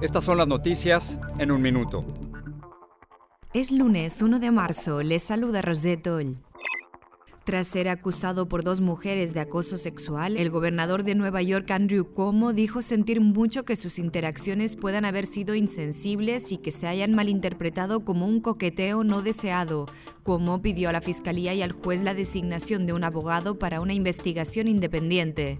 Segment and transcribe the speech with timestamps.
[0.00, 2.00] estas son las noticias en un minuto.
[3.52, 6.36] Es lunes 1 de marzo, les saluda Rosetol.
[7.48, 12.04] Tras ser acusado por dos mujeres de acoso sexual, el gobernador de Nueva York, Andrew
[12.12, 17.14] Cuomo, dijo sentir mucho que sus interacciones puedan haber sido insensibles y que se hayan
[17.14, 19.86] malinterpretado como un coqueteo no deseado.
[20.24, 23.94] Cuomo pidió a la fiscalía y al juez la designación de un abogado para una
[23.94, 25.58] investigación independiente.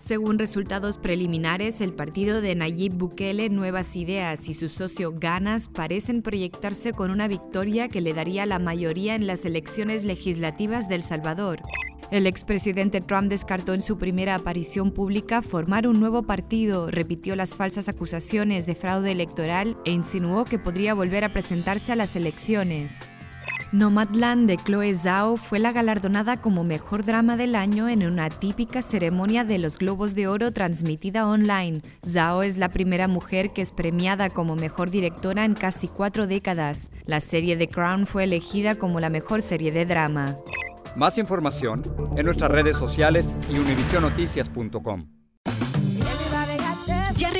[0.00, 6.22] Según resultados preliminares, el partido de Nayib Bukele, Nuevas Ideas y su socio Ganas parecen
[6.22, 11.60] proyectarse con una victoria que le daría la mayoría en las elecciones legislativas del Salvador.
[12.10, 17.54] El expresidente Trump descartó en su primera aparición pública formar un nuevo partido, repitió las
[17.54, 23.00] falsas acusaciones de fraude electoral e insinuó que podría volver a presentarse a las elecciones.
[23.72, 28.82] Nomadland de Chloe Zhao fue la galardonada como mejor drama del año en una típica
[28.82, 31.80] ceremonia de los Globos de Oro transmitida online.
[32.04, 36.90] Zhao es la primera mujer que es premiada como mejor directora en casi cuatro décadas.
[37.06, 40.36] La serie The Crown fue elegida como la mejor serie de drama.
[40.96, 41.82] Más información
[42.16, 45.19] en nuestras redes sociales y univisionoticias.com.